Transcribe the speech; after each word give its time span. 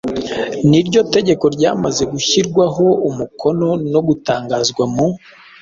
niryo 0.69 1.01
tegeko 1.15 1.45
ryamaze 1.55 2.03
gushyirwaho 2.13 2.85
umukono 3.09 3.67
no 3.91 3.99
gutangazwa 4.07 4.83
mu 4.93 5.07